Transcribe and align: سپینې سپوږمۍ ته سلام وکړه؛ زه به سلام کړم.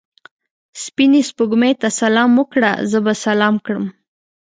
سپینې 0.83 1.21
سپوږمۍ 1.29 1.73
ته 1.81 1.87
سلام 2.01 2.31
وکړه؛ 2.39 2.71
زه 2.91 2.99
به 3.05 3.13
سلام 3.25 3.55
کړم. 3.65 3.85